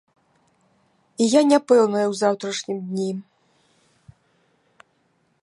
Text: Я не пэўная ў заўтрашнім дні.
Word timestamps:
Я 1.25 1.41
не 1.51 1.59
пэўная 1.71 2.05
ў 2.11 2.13
заўтрашнім 2.23 2.79
дні. 2.89 3.07